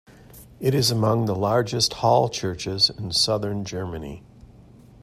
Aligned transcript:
It 0.59 0.73
is 0.73 0.89
among 0.89 1.25
the 1.25 1.35
largest 1.35 1.93
hall 1.93 2.27
churches 2.27 2.89
in 2.89 3.11
southern 3.11 3.63
Germany. 3.63 4.23